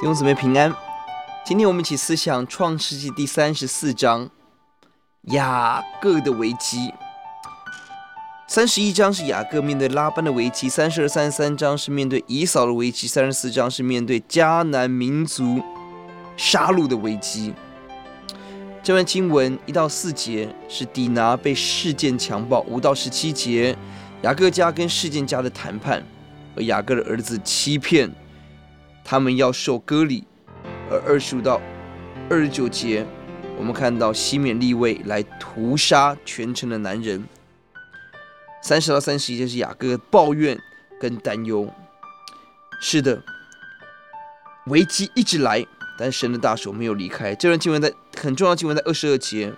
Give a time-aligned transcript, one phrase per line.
[0.00, 0.74] 弟兄姊妹平安，
[1.44, 4.30] 今天我们一起思想创世纪第三十四章
[5.24, 6.90] 雅各的危机。
[8.48, 15.62] 三十一章是雅各面对拉班的危机，三十二、三十三章是面对以扫的危机，三十四章是面对迦南民族
[16.34, 17.52] 杀戮的危机。
[18.82, 23.76] 这段经文一到四节是底拿被事件强暴，五到十七节
[24.22, 26.02] 雅各家跟事件家的谈判，
[26.56, 28.10] 而雅各的儿子欺骗。
[29.04, 30.24] 他们要受割礼，
[30.90, 31.60] 而二十五到
[32.28, 33.04] 二十九节，
[33.58, 37.24] 我们看到西缅利未来屠杀全城的男人。
[38.62, 40.58] 三十到三十一节是雅各抱怨
[41.00, 41.68] 跟担忧。
[42.80, 43.22] 是的，
[44.66, 45.66] 危机一直来，
[45.98, 47.34] 但神的大手没有离开。
[47.34, 49.52] 这段经文在很重要经文在二十二节，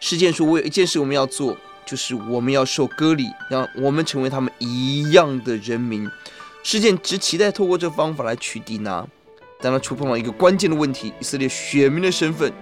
[0.00, 6.10] 事件说：“我有一件事我们要做，就是我们要受割礼，让我们成为他们一样的人民。”
[6.62, 9.04] 事件只期待透过这方法来取底拿，
[9.60, 12.52] 但他触碰到一个关键的问题：以色列选民的身份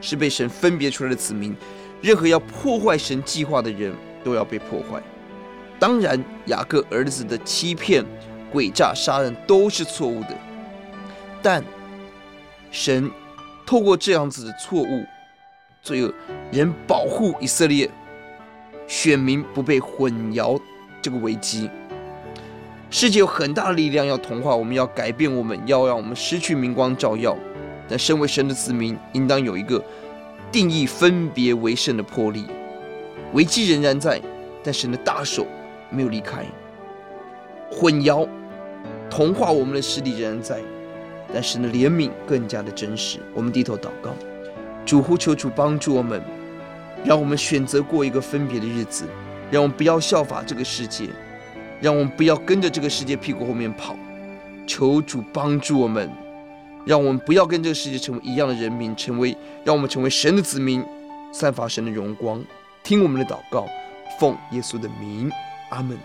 [0.00, 1.56] 是被神分别出来的子民，
[2.00, 3.92] 任何要破坏神计划的人
[4.22, 5.02] 都要被破坏。
[5.80, 8.04] 当然，雅各儿子的欺骗、
[8.52, 10.36] 诡诈、杀人都是错误的，
[11.42, 11.64] 但
[12.70, 13.10] 神
[13.66, 15.04] 透过这样子的错误、
[15.82, 16.14] 罪恶，
[16.52, 17.90] 仍保护以色列
[18.86, 20.60] 选民不被混淆
[21.02, 21.68] 这个危机。
[22.92, 27.36] 世界有很大的力量要同化我们，要改变我们，要让我们失去明光照耀。
[27.88, 29.82] 但身为神的子民，应当有一个
[30.50, 32.46] 定义分别为圣的魄力。
[33.32, 34.20] 危机仍然在，
[34.64, 35.46] 但神的大手
[35.88, 36.44] 没有离开。
[37.70, 38.28] 混淆、
[39.08, 40.58] 同化我们的势力仍然在，
[41.32, 43.20] 但神的怜悯更加的真实。
[43.32, 44.10] 我们低头祷告，
[44.84, 46.20] 主呼求主帮助我们，
[47.04, 49.04] 让我们选择过一个分别的日子，
[49.48, 51.08] 让我们不要效法这个世界。
[51.80, 53.96] 让我们不要跟着这个世界屁股后面跑，
[54.66, 56.10] 求主帮助我们，
[56.84, 60.84] 让我们不要跟这个世界成为一样的人民，成为让我们成为神的子民，
[61.32, 62.42] 散发神的荣光。
[62.82, 63.66] 听我们的祷告，
[64.18, 65.30] 奉耶稣的名，
[65.70, 65.98] 阿门。